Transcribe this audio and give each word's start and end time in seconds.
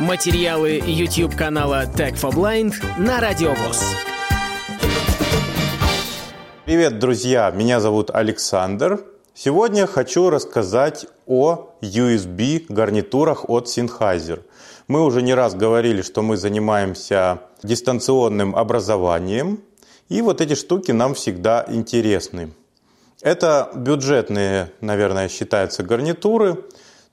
Материалы 0.00 0.82
YouTube 0.84 1.34
канала 1.34 1.86
Tech 1.86 2.20
for 2.20 2.30
Blind 2.30 2.74
на 2.98 3.18
Радиовоз. 3.18 3.82
Привет, 6.66 6.98
друзья! 6.98 7.50
Меня 7.50 7.80
зовут 7.80 8.10
Александр. 8.10 9.00
Сегодня 9.32 9.86
хочу 9.86 10.28
рассказать 10.28 11.06
о 11.26 11.70
USB 11.80 12.66
гарнитурах 12.68 13.48
от 13.48 13.68
Sennheiser. 13.68 14.42
Мы 14.86 15.02
уже 15.02 15.22
не 15.22 15.32
раз 15.32 15.54
говорили, 15.54 16.02
что 16.02 16.20
мы 16.20 16.36
занимаемся 16.36 17.40
дистанционным 17.62 18.54
образованием, 18.54 19.60
и 20.10 20.20
вот 20.20 20.42
эти 20.42 20.54
штуки 20.54 20.90
нам 20.90 21.14
всегда 21.14 21.64
интересны. 21.68 22.50
Это 23.22 23.70
бюджетные, 23.74 24.72
наверное, 24.82 25.28
считаются 25.28 25.82
гарнитуры. 25.82 26.64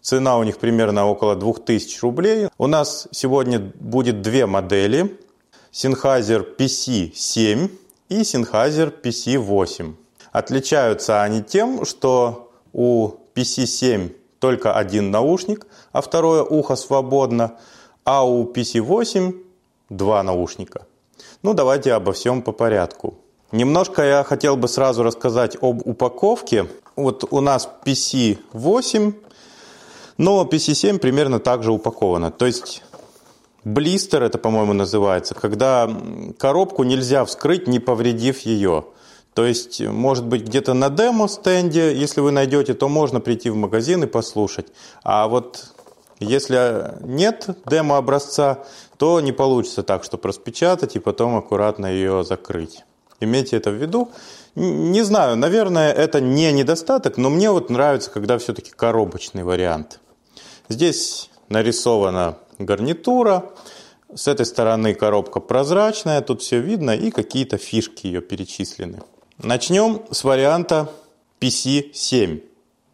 Цена 0.03 0.37
у 0.37 0.43
них 0.43 0.57
примерно 0.57 1.07
около 1.07 1.33
2000 1.37 2.01
рублей. 2.01 2.49
У 2.57 2.67
нас 2.67 3.07
сегодня 3.11 3.59
будет 3.59 4.21
две 4.21 4.45
модели. 4.45 5.17
Sennheiser 5.71 6.45
PC7 6.57 7.71
и 8.09 8.21
Sennheiser 8.21 8.93
PC8. 9.01 9.93
Отличаются 10.33 11.23
они 11.23 11.41
тем, 11.41 11.85
что 11.85 12.51
у 12.73 13.11
PC7 13.33 14.13
только 14.39 14.73
один 14.75 15.09
наушник, 15.09 15.67
а 15.93 16.01
второе 16.01 16.43
ухо 16.43 16.75
свободно, 16.75 17.57
а 18.03 18.27
у 18.27 18.51
PC8 18.51 19.33
два 19.89 20.21
наушника. 20.21 20.85
Ну, 21.43 21.53
давайте 21.53 21.93
обо 21.93 22.11
всем 22.11 22.41
по 22.41 22.51
порядку. 22.51 23.13
Немножко 23.53 24.03
я 24.03 24.23
хотел 24.25 24.57
бы 24.57 24.67
сразу 24.67 25.01
рассказать 25.01 25.55
об 25.61 25.87
упаковке. 25.87 26.67
Вот 26.97 27.23
у 27.31 27.39
нас 27.39 27.69
PC8, 27.85 29.13
но 30.17 30.43
PC7 30.43 30.99
примерно 30.99 31.39
так 31.39 31.63
же 31.63 31.71
упаковано. 31.71 32.31
То 32.31 32.45
есть 32.45 32.83
блистер 33.63 34.23
это, 34.23 34.37
по-моему, 34.37 34.73
называется, 34.73 35.35
когда 35.35 35.89
коробку 36.37 36.83
нельзя 36.83 37.25
вскрыть, 37.25 37.67
не 37.67 37.79
повредив 37.79 38.39
ее. 38.41 38.85
То 39.33 39.45
есть, 39.45 39.81
может 39.81 40.25
быть, 40.25 40.43
где-то 40.43 40.73
на 40.73 40.89
демо-стенде, 40.89 41.95
если 41.95 42.21
вы 42.21 42.31
найдете, 42.31 42.75
то 42.75 42.87
можно 42.87 43.19
прийти 43.19 43.49
в 43.49 43.55
магазин 43.55 44.03
и 44.03 44.07
послушать. 44.07 44.67
А 45.03 45.27
вот 45.27 45.73
если 46.19 46.93
нет 47.01 47.49
демо-образца, 47.65 48.59
то 48.97 49.19
не 49.21 49.31
получится 49.31 49.81
так, 49.81 50.03
чтобы 50.03 50.29
распечатать 50.29 50.95
и 50.95 50.99
потом 50.99 51.35
аккуратно 51.35 51.87
ее 51.87 52.23
закрыть. 52.23 52.85
Имейте 53.19 53.57
это 53.57 53.71
в 53.71 53.75
виду. 53.75 54.11
Не 54.55 55.01
знаю, 55.01 55.35
наверное, 55.35 55.91
это 55.91 56.21
не 56.21 56.51
недостаток, 56.51 57.17
но 57.17 57.29
мне 57.31 57.49
вот 57.49 57.71
нравится, 57.71 58.11
когда 58.11 58.37
все-таки 58.37 58.71
коробочный 58.71 59.43
вариант. 59.43 59.99
Здесь 60.73 61.29
нарисована 61.49 62.39
гарнитура, 62.57 63.51
с 64.15 64.27
этой 64.27 64.47
стороны 64.47 64.95
коробка 64.95 65.39
прозрачная, 65.39 66.19
тут 66.21 66.41
все 66.41 66.61
видно 66.61 66.95
и 66.95 67.11
какие-то 67.11 67.59
фишки 67.59 68.07
ее 68.07 68.21
перечислены. 68.21 69.03
Начнем 69.37 70.01
с 70.09 70.23
варианта 70.23 70.89
PC7. 71.39 72.41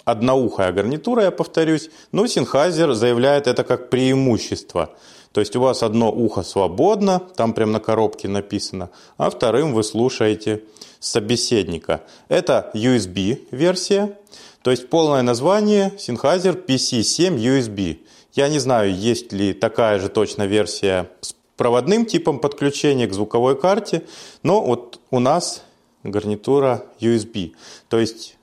Одноухая 0.03 0.73
гарнитура, 0.73 1.23
я 1.23 1.31
повторюсь, 1.31 1.89
но 2.11 2.25
Sennheiser 2.25 2.91
заявляет 2.91 3.47
это 3.47 3.63
как 3.63 3.89
преимущество– 3.89 4.93
то 5.31 5.41
есть 5.41 5.55
у 5.55 5.61
вас 5.61 5.83
одно 5.83 6.11
ухо 6.11 6.41
свободно, 6.41 7.21
там 7.35 7.53
прямо 7.53 7.73
на 7.73 7.79
коробке 7.79 8.27
написано, 8.27 8.89
а 9.17 9.29
вторым 9.29 9.73
вы 9.73 9.83
слушаете 9.83 10.63
собеседника. 10.99 12.01
Это 12.29 12.71
USB-версия, 12.73 14.17
то 14.63 14.71
есть 14.71 14.89
полное 14.89 15.21
название 15.21 15.93
Sennheiser 15.97 16.65
PC7 16.65 17.35
USB. 17.37 17.99
Я 18.33 18.49
не 18.49 18.59
знаю, 18.59 18.95
есть 18.95 19.31
ли 19.31 19.53
такая 19.53 19.99
же 19.99 20.09
точно 20.09 20.45
версия 20.45 21.09
с 21.21 21.33
проводным 21.55 22.05
типом 22.05 22.39
подключения 22.39 23.07
к 23.07 23.13
звуковой 23.13 23.59
карте, 23.59 24.03
но 24.43 24.61
вот 24.61 24.99
у 25.11 25.19
нас 25.19 25.63
гарнитура 26.03 26.85
USB. 26.99 27.53
То 27.89 27.99
есть 27.99 28.37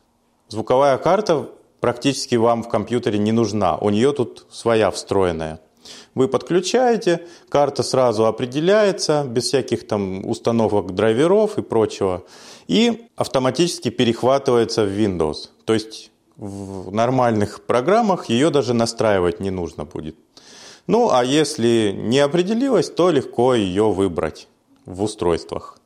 звуковая 0.48 0.98
карта 0.98 1.48
практически 1.80 2.34
вам 2.34 2.62
в 2.62 2.68
компьютере 2.68 3.18
не 3.18 3.32
нужна, 3.32 3.76
у 3.78 3.90
нее 3.90 4.12
тут 4.12 4.46
своя 4.50 4.90
встроенная. 4.90 5.60
Вы 6.14 6.28
подключаете, 6.28 7.26
карта 7.48 7.82
сразу 7.82 8.26
определяется, 8.26 9.24
без 9.24 9.44
всяких 9.44 9.86
там 9.86 10.26
установок 10.26 10.94
драйверов 10.94 11.58
и 11.58 11.62
прочего, 11.62 12.24
и 12.66 13.08
автоматически 13.16 13.90
перехватывается 13.90 14.84
в 14.84 14.88
Windows. 14.88 15.50
То 15.66 15.74
есть 15.74 16.10
в 16.36 16.90
нормальных 16.92 17.64
программах 17.66 18.30
ее 18.30 18.50
даже 18.50 18.72
настраивать 18.72 19.40
не 19.40 19.50
нужно 19.50 19.84
будет. 19.84 20.16
Ну, 20.86 21.10
а 21.10 21.24
если 21.24 21.92
не 21.94 22.20
определилась, 22.20 22.88
то 22.88 23.10
легко 23.10 23.54
ее 23.54 23.90
выбрать 23.90 24.48
в 24.86 25.02
устройствах. 25.02 25.78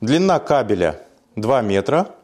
Длина 0.00 0.38
кабеля 0.38 1.06
2 1.36 1.62
метра. 1.62 2.14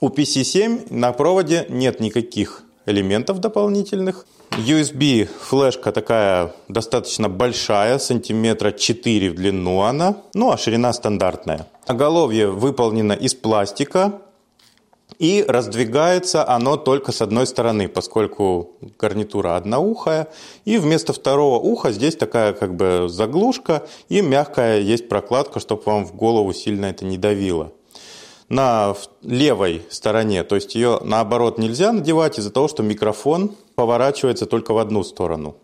У 0.00 0.08
PC7 0.08 0.94
на 0.94 1.12
проводе 1.12 1.66
нет 1.68 2.00
никаких 2.00 2.62
элементов 2.86 3.40
дополнительных. 3.40 4.26
USB 4.50 5.28
флешка 5.40 5.90
такая 5.90 6.52
достаточно 6.68 7.28
большая, 7.28 7.98
сантиметра 7.98 8.70
4 8.70 9.30
в 9.30 9.34
длину 9.34 9.80
она, 9.80 10.18
ну 10.32 10.52
а 10.52 10.56
ширина 10.56 10.92
стандартная. 10.92 11.66
Оголовье 11.86 12.48
выполнено 12.48 13.14
из 13.14 13.34
пластика, 13.34 14.20
и 15.18 15.44
раздвигается 15.46 16.48
оно 16.48 16.76
только 16.76 17.12
с 17.12 17.22
одной 17.22 17.46
стороны, 17.46 17.88
поскольку 17.88 18.72
гарнитура 18.98 19.56
одноухая. 19.56 20.28
И 20.64 20.78
вместо 20.78 21.12
второго 21.12 21.58
уха 21.58 21.92
здесь 21.92 22.16
такая 22.16 22.52
как 22.52 22.74
бы 22.74 23.06
заглушка 23.08 23.86
и 24.08 24.20
мягкая 24.20 24.80
есть 24.80 25.08
прокладка, 25.08 25.60
чтобы 25.60 25.82
вам 25.84 26.06
в 26.06 26.14
голову 26.14 26.52
сильно 26.52 26.86
это 26.86 27.04
не 27.04 27.18
давило 27.18 27.72
на 28.48 28.94
левой 29.22 29.82
стороне, 29.90 30.44
то 30.44 30.54
есть 30.54 30.74
ее 30.74 31.00
наоборот 31.02 31.58
нельзя 31.58 31.92
надевать 31.92 32.38
из-за 32.38 32.50
того, 32.50 32.68
что 32.68 32.82
микрофон 32.82 33.54
поворачивается 33.74 34.46
только 34.46 34.72
в 34.72 34.78
одну 34.78 35.02
сторону. 35.02 35.56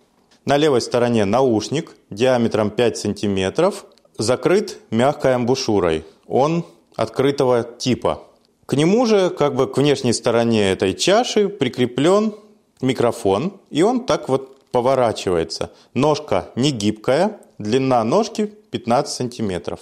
На 0.44 0.56
левой 0.56 0.80
стороне 0.80 1.24
наушник 1.24 1.92
диаметром 2.08 2.70
5 2.70 2.96
сантиметров, 2.96 3.84
закрыт 4.16 4.78
мягкой 4.90 5.34
амбушюрой. 5.34 6.04
Он 6.26 6.64
открытого 6.96 7.62
типа. 7.62 8.22
К 8.70 8.74
нему 8.74 9.04
же, 9.04 9.30
как 9.30 9.56
бы 9.56 9.66
к 9.66 9.78
внешней 9.78 10.12
стороне 10.12 10.70
этой 10.70 10.94
чаши 10.94 11.48
прикреплен 11.48 12.36
микрофон, 12.80 13.54
и 13.68 13.82
он 13.82 14.06
так 14.06 14.28
вот 14.28 14.60
поворачивается. 14.70 15.72
Ножка 15.92 16.50
не 16.54 16.70
гибкая, 16.70 17.40
длина 17.58 18.04
ножки 18.04 18.46
15 18.70 19.12
сантиметров. 19.12 19.80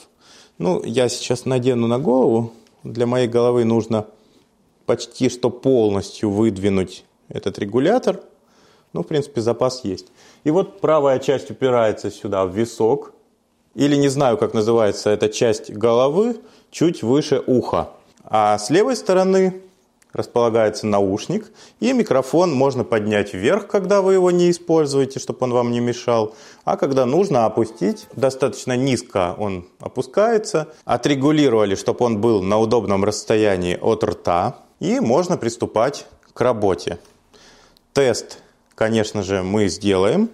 Ну, 0.56 0.82
я 0.82 1.10
сейчас 1.10 1.44
надену 1.44 1.86
на 1.86 1.98
голову, 1.98 2.54
для 2.82 3.04
моей 3.04 3.28
головы 3.28 3.66
нужно 3.66 4.06
почти 4.86 5.28
что 5.28 5.50
полностью 5.50 6.30
выдвинуть 6.30 7.04
этот 7.28 7.58
регулятор. 7.58 8.22
Ну, 8.94 9.02
в 9.02 9.06
принципе, 9.06 9.42
запас 9.42 9.84
есть. 9.84 10.06
И 10.44 10.50
вот 10.50 10.80
правая 10.80 11.18
часть 11.18 11.50
упирается 11.50 12.10
сюда 12.10 12.46
в 12.46 12.56
висок. 12.56 13.12
Или 13.74 13.96
не 13.96 14.08
знаю, 14.08 14.38
как 14.38 14.54
называется 14.54 15.10
эта 15.10 15.28
часть 15.28 15.70
головы, 15.70 16.38
чуть 16.70 17.02
выше 17.02 17.42
уха. 17.46 17.90
А 18.30 18.58
с 18.58 18.68
левой 18.68 18.94
стороны 18.94 19.62
располагается 20.12 20.86
наушник, 20.86 21.50
и 21.80 21.92
микрофон 21.92 22.52
можно 22.52 22.84
поднять 22.84 23.32
вверх, 23.32 23.66
когда 23.66 24.02
вы 24.02 24.14
его 24.14 24.30
не 24.30 24.50
используете, 24.50 25.18
чтобы 25.18 25.38
он 25.42 25.52
вам 25.52 25.70
не 25.70 25.80
мешал, 25.80 26.34
а 26.64 26.76
когда 26.76 27.06
нужно 27.06 27.46
опустить, 27.46 28.06
достаточно 28.14 28.76
низко 28.76 29.34
он 29.38 29.66
опускается, 29.80 30.68
отрегулировали, 30.84 31.74
чтобы 31.74 32.04
он 32.04 32.20
был 32.20 32.42
на 32.42 32.58
удобном 32.58 33.04
расстоянии 33.04 33.78
от 33.80 34.04
рта, 34.04 34.58
и 34.80 35.00
можно 35.00 35.36
приступать 35.36 36.06
к 36.34 36.40
работе. 36.40 36.98
Тест, 37.92 38.38
конечно 38.74 39.22
же, 39.22 39.42
мы 39.42 39.68
сделаем. 39.68 40.30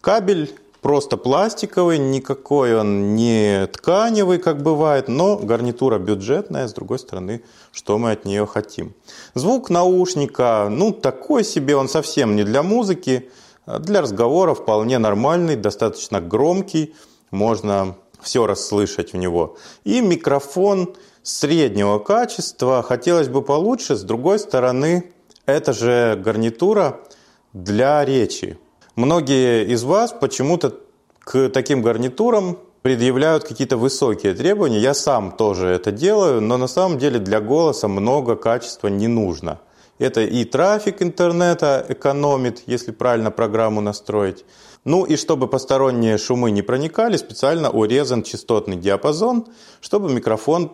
Кабель 0.00 0.54
просто 0.82 1.16
пластиковый, 1.16 1.98
никакой 1.98 2.76
он 2.76 3.14
не 3.14 3.66
тканевый, 3.68 4.38
как 4.38 4.62
бывает, 4.62 5.08
но 5.08 5.36
гарнитура 5.36 5.98
бюджетная, 5.98 6.68
с 6.68 6.74
другой 6.74 6.98
стороны, 6.98 7.42
что 7.70 7.96
мы 7.96 8.10
от 8.10 8.24
нее 8.24 8.46
хотим. 8.46 8.92
Звук 9.34 9.70
наушника, 9.70 10.68
ну, 10.70 10.92
такой 10.92 11.44
себе, 11.44 11.76
он 11.76 11.88
совсем 11.88 12.36
не 12.36 12.44
для 12.44 12.62
музыки, 12.62 13.30
для 13.66 14.02
разговора 14.02 14.54
вполне 14.54 14.98
нормальный, 14.98 15.56
достаточно 15.56 16.20
громкий, 16.20 16.94
можно 17.30 17.96
все 18.20 18.46
расслышать 18.46 19.12
в 19.12 19.16
него. 19.16 19.56
И 19.84 20.00
микрофон 20.00 20.94
среднего 21.22 22.00
качества, 22.00 22.82
хотелось 22.82 23.28
бы 23.28 23.42
получше, 23.42 23.94
с 23.94 24.02
другой 24.02 24.40
стороны, 24.40 25.12
это 25.46 25.72
же 25.72 26.20
гарнитура 26.22 27.00
для 27.52 28.04
речи. 28.04 28.58
Многие 28.96 29.64
из 29.66 29.84
вас 29.84 30.12
почему-то 30.12 30.78
к 31.20 31.48
таким 31.48 31.82
гарнитурам 31.82 32.58
предъявляют 32.82 33.44
какие-то 33.44 33.76
высокие 33.76 34.34
требования. 34.34 34.80
Я 34.80 34.92
сам 34.92 35.32
тоже 35.32 35.68
это 35.68 35.92
делаю, 35.92 36.40
но 36.40 36.58
на 36.58 36.66
самом 36.66 36.98
деле 36.98 37.18
для 37.18 37.40
голоса 37.40 37.88
много 37.88 38.36
качества 38.36 38.88
не 38.88 39.08
нужно. 39.08 39.60
Это 39.98 40.20
и 40.22 40.44
трафик 40.44 41.00
интернета 41.00 41.86
экономит, 41.88 42.64
если 42.66 42.90
правильно 42.90 43.30
программу 43.30 43.80
настроить. 43.80 44.44
Ну 44.84 45.04
и 45.04 45.16
чтобы 45.16 45.46
посторонние 45.46 46.18
шумы 46.18 46.50
не 46.50 46.62
проникали, 46.62 47.16
специально 47.16 47.70
урезан 47.70 48.24
частотный 48.24 48.76
диапазон, 48.76 49.46
чтобы 49.80 50.12
микрофон 50.12 50.72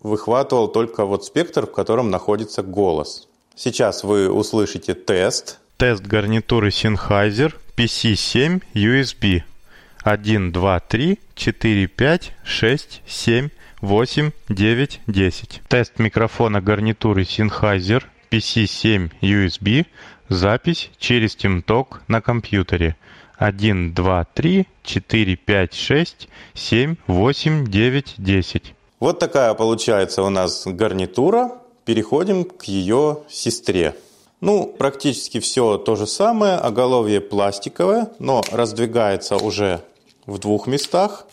выхватывал 0.00 0.68
только 0.68 1.04
вот 1.04 1.24
спектр, 1.24 1.66
в 1.66 1.72
котором 1.72 2.10
находится 2.10 2.62
голос. 2.62 3.28
Сейчас 3.54 4.02
вы 4.02 4.30
услышите 4.30 4.94
тест. 4.94 5.60
Тест 5.78 6.02
гарнитуры 6.02 6.70
Sennheiser 6.70 7.54
PC7 7.76 8.62
USB. 8.74 9.44
1, 10.02 10.50
2, 10.50 10.80
3, 10.80 11.18
4, 11.36 11.86
5, 11.86 12.32
6, 12.42 13.02
7, 13.06 13.48
8, 13.80 14.30
9, 14.48 15.00
10. 15.06 15.62
Тест 15.68 15.98
микрофона 16.00 16.60
гарнитуры 16.60 17.22
Sennheiser 17.22 18.02
PC7 18.28 19.12
USB. 19.22 19.86
Запись 20.28 20.90
через 20.98 21.36
TeamTalk 21.36 22.00
на 22.08 22.20
компьютере. 22.22 22.96
1, 23.36 23.94
2, 23.94 24.24
3, 24.34 24.66
4, 24.82 25.36
5, 25.36 25.74
6, 25.74 26.28
7, 26.54 26.96
8, 27.06 27.66
9, 27.68 28.14
10. 28.18 28.74
Вот 28.98 29.20
такая 29.20 29.54
получается 29.54 30.24
у 30.24 30.28
нас 30.28 30.66
гарнитура. 30.66 31.52
Переходим 31.84 32.42
к 32.42 32.64
ее 32.64 33.18
сестре. 33.28 33.94
Ну, 34.40 34.66
практически 34.66 35.40
все 35.40 35.78
то 35.78 35.96
же 35.96 36.06
самое. 36.06 36.54
Оголовье 36.54 37.20
пластиковое, 37.20 38.10
но 38.18 38.42
раздвигается 38.52 39.36
уже 39.36 39.82
в 40.26 40.38
двух 40.38 40.66
местах. 40.66 41.26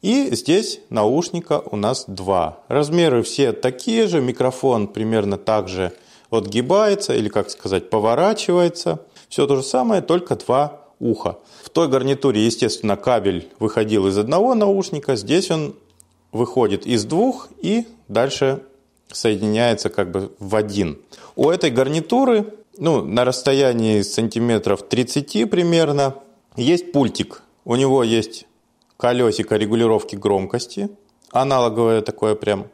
И 0.00 0.28
здесь 0.32 0.80
наушника 0.90 1.60
у 1.60 1.76
нас 1.76 2.04
два. 2.06 2.60
Размеры 2.68 3.22
все 3.22 3.52
такие 3.52 4.06
же. 4.06 4.20
Микрофон 4.20 4.86
примерно 4.86 5.38
так 5.38 5.68
же 5.68 5.92
отгибается 6.30 7.14
или, 7.14 7.28
как 7.28 7.50
сказать, 7.50 7.90
поворачивается. 7.90 9.00
Все 9.28 9.46
то 9.46 9.56
же 9.56 9.62
самое, 9.64 10.00
только 10.00 10.36
два 10.36 10.82
уха. 11.00 11.38
В 11.64 11.70
той 11.70 11.88
гарнитуре, 11.88 12.44
естественно, 12.44 12.96
кабель 12.96 13.48
выходил 13.58 14.06
из 14.06 14.16
одного 14.16 14.54
наушника. 14.54 15.16
Здесь 15.16 15.50
он 15.50 15.74
выходит 16.30 16.86
из 16.86 17.04
двух 17.04 17.48
и 17.60 17.86
дальше 18.06 18.62
соединяется 19.12 19.88
как 19.88 20.10
бы 20.10 20.32
в 20.38 20.54
один. 20.56 20.98
У 21.36 21.50
этой 21.50 21.70
гарнитуры, 21.70 22.54
ну, 22.76 23.04
на 23.04 23.24
расстоянии 23.24 24.02
сантиметров 24.02 24.82
30 24.88 25.50
примерно, 25.50 26.14
есть 26.56 26.92
пультик. 26.92 27.42
У 27.64 27.76
него 27.76 28.02
есть 28.02 28.46
колесико 28.96 29.56
регулировки 29.56 30.16
громкости, 30.16 30.88
аналоговое 31.30 32.02
такое 32.02 32.34
прям. 32.34 32.68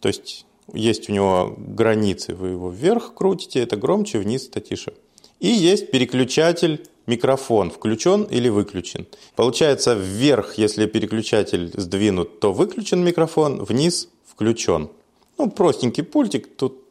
То 0.00 0.08
есть 0.08 0.46
есть 0.72 1.08
у 1.08 1.12
него 1.12 1.54
границы, 1.56 2.34
вы 2.34 2.48
его 2.48 2.70
вверх 2.70 3.14
крутите, 3.14 3.60
это 3.60 3.76
громче, 3.76 4.18
вниз 4.18 4.48
это 4.48 4.60
тише. 4.60 4.94
И 5.40 5.48
есть 5.48 5.90
переключатель 5.90 6.86
микрофон 7.06 7.70
включен 7.70 8.24
или 8.24 8.48
выключен. 8.48 9.06
Получается, 9.36 9.94
вверх, 9.94 10.58
если 10.58 10.86
переключатель 10.86 11.72
сдвинут, 11.74 12.40
то 12.40 12.52
выключен 12.52 13.04
микрофон, 13.04 13.62
вниз 13.62 14.08
включен. 14.26 14.90
Ну, 15.38 15.50
простенький 15.50 16.02
пультик, 16.02 16.56
тут 16.56 16.82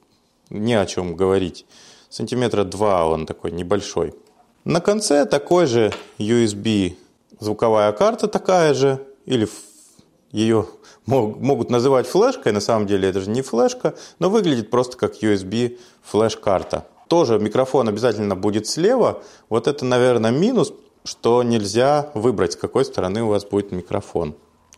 не 0.50 0.74
о 0.74 0.86
чем 0.86 1.16
говорить. 1.16 1.66
Сантиметра 2.10 2.64
два 2.64 3.08
он 3.08 3.26
такой 3.26 3.52
небольшой. 3.52 4.14
На 4.64 4.82
конце 4.82 5.26
такой 5.26 5.66
же 5.66 5.94
USB 6.18 6.96
звуковая 7.40 7.92
карта 7.92 8.28
такая 8.28 8.74
же, 8.74 9.06
или 9.26 9.48
ее 10.32 10.68
могут 11.06 11.70
называть 11.70 12.08
флешкой, 12.08 12.54
на 12.54 12.62
самом 12.62 12.88
деле 12.88 13.10
это 13.10 13.20
же 13.22 13.30
не 13.30 13.42
флешка, 13.42 13.96
но 14.20 14.30
выглядит 14.30 14.70
просто 14.70 14.98
как 14.98 15.22
USB 15.22 15.78
флеш-карта 16.02 16.86
тоже 17.14 17.38
микрофон 17.38 17.88
обязательно 17.88 18.36
будет 18.36 18.66
слева. 18.66 19.22
Вот 19.48 19.68
это, 19.68 19.86
наверное, 19.86 20.32
минус, 20.32 20.74
что 21.04 21.44
нельзя 21.44 22.10
выбрать, 22.16 22.54
с 22.54 22.56
какой 22.56 22.86
стороны 22.86 23.22
у 23.22 23.28
вас 23.28 23.46
будет 23.46 23.72
микрофон. 23.72 24.34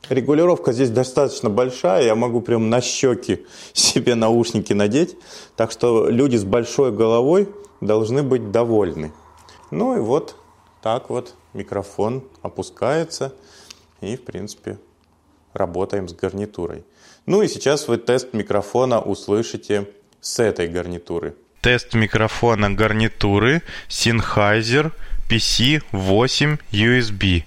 Регулировка 0.10 0.72
здесь 0.72 0.90
достаточно 0.90 1.50
большая, 1.50 2.04
я 2.06 2.16
могу 2.16 2.42
прям 2.42 2.70
на 2.70 2.82
щеки 2.82 3.46
себе 3.74 4.16
наушники 4.16 4.74
надеть, 4.74 5.16
так 5.56 5.72
что 5.72 6.10
люди 6.10 6.36
с 6.38 6.44
большой 6.44 6.92
головой 6.92 7.50
должны 7.82 8.22
быть 8.22 8.52
довольны. 8.52 9.12
Ну 9.72 9.98
и 9.98 10.00
вот 10.00 10.36
так 10.82 11.10
вот 11.10 11.34
микрофон 11.54 12.24
опускается 12.44 13.34
и, 14.02 14.16
в 14.16 14.24
принципе, 14.24 14.78
работаем 15.54 16.08
с 16.08 16.14
гарнитурой. 16.14 16.84
Ну 17.26 17.42
и 17.42 17.48
сейчас 17.48 17.88
вы 17.88 17.98
тест 17.98 18.34
микрофона 18.34 19.02
услышите 19.02 19.90
с 20.22 20.40
этой 20.40 20.68
гарнитуры. 20.68 21.36
Тест 21.62 21.96
микрофона 21.96 22.70
гарнитуры 22.70 23.64
Sennheiser 23.90 24.92
PC8 25.30 26.60
USB. 26.72 27.44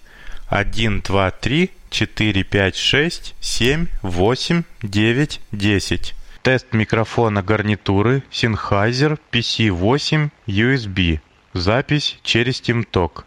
1, 0.49 1.03
2, 1.03 1.31
3, 1.31 1.71
4, 1.91 2.45
5, 2.45 2.77
6, 2.77 3.35
7, 3.41 3.87
8, 4.03 4.63
9, 4.83 5.41
10. 5.53 6.15
Тест 6.43 6.73
микрофона 6.73 7.43
гарнитуры 7.43 8.23
Sennheiser 8.31 9.19
PC8 9.33 10.31
USB. 10.47 11.21
Запись 11.53 12.19
через 12.23 12.61
TeamTalk. 12.61 13.25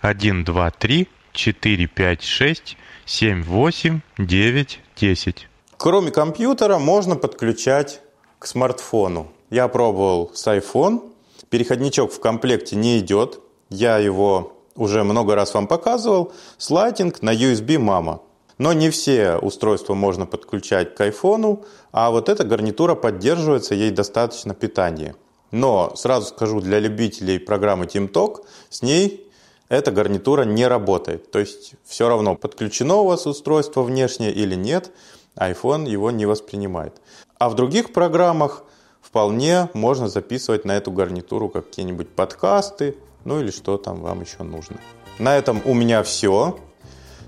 1, 0.00 0.44
2, 0.44 0.70
3, 0.70 1.08
4, 1.32 1.86
5, 1.86 2.22
6, 2.22 2.76
7, 3.06 3.42
8, 3.42 4.00
9, 4.18 4.80
10. 4.96 5.48
Кроме 5.76 6.10
компьютера 6.10 6.78
можно 6.78 7.16
подключать 7.16 8.00
к 8.38 8.46
смартфону. 8.46 9.32
Я 9.50 9.68
пробовал 9.68 10.30
с 10.34 10.46
iPhone. 10.46 11.12
Переходничок 11.50 12.12
в 12.12 12.20
комплекте 12.20 12.76
не 12.76 12.98
идет. 13.00 13.40
Я 13.68 13.98
его 13.98 14.53
уже 14.76 15.04
много 15.04 15.34
раз 15.34 15.54
вам 15.54 15.66
показывал. 15.66 16.32
Слайдинг 16.58 17.22
на 17.22 17.34
USB 17.34 17.78
мама. 17.78 18.20
Но 18.58 18.72
не 18.72 18.90
все 18.90 19.36
устройства 19.36 19.94
можно 19.94 20.26
подключать 20.26 20.94
к 20.94 21.00
iPhone, 21.00 21.64
а 21.92 22.10
вот 22.10 22.28
эта 22.28 22.44
гарнитура 22.44 22.94
поддерживается, 22.94 23.74
ей 23.74 23.90
достаточно 23.90 24.54
питания. 24.54 25.16
Но 25.50 25.92
сразу 25.96 26.28
скажу, 26.28 26.60
для 26.60 26.78
любителей 26.78 27.38
программы 27.38 27.86
TeamTalk 27.86 28.44
с 28.70 28.82
ней 28.82 29.28
эта 29.68 29.90
гарнитура 29.90 30.44
не 30.44 30.66
работает. 30.66 31.30
То 31.30 31.40
есть 31.40 31.74
все 31.84 32.08
равно 32.08 32.36
подключено 32.36 32.96
у 32.96 33.06
вас 33.06 33.26
устройство 33.26 33.82
внешнее 33.82 34.32
или 34.32 34.54
нет, 34.54 34.92
iPhone 35.36 35.88
его 35.88 36.10
не 36.10 36.26
воспринимает. 36.26 37.00
А 37.38 37.48
в 37.48 37.54
других 37.54 37.92
программах 37.92 38.64
вполне 39.00 39.68
можно 39.74 40.08
записывать 40.08 40.64
на 40.64 40.76
эту 40.76 40.92
гарнитуру 40.92 41.48
какие-нибудь 41.48 42.08
подкасты, 42.10 42.96
ну 43.24 43.40
или 43.40 43.50
что 43.50 43.76
там 43.76 44.00
вам 44.00 44.22
еще 44.22 44.42
нужно. 44.42 44.76
На 45.18 45.36
этом 45.36 45.62
у 45.64 45.74
меня 45.74 46.02
все. 46.02 46.58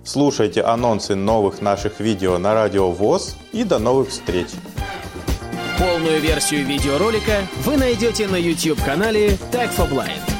Слушайте 0.04 0.62
анонсы 0.62 1.14
новых 1.14 1.60
наших 1.60 2.00
видео 2.00 2.38
на 2.38 2.54
Радио 2.54 2.90
ВОЗ 2.90 3.36
и 3.52 3.64
до 3.64 3.78
новых 3.78 4.10
встреч! 4.10 4.48
Полную 5.78 6.20
версию 6.20 6.64
видеоролика 6.64 7.46
вы 7.64 7.76
найдете 7.76 8.28
на 8.28 8.36
YouTube-канале 8.36 9.30
Tag 9.52 9.76
for 9.76 9.90
Blind. 9.90 10.35